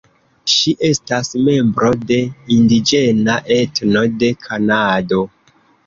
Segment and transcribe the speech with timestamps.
[0.53, 2.19] Ŝi estas membro de
[2.57, 5.27] indiĝena etno de Kanado.